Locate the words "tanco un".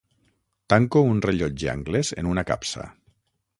0.73-1.19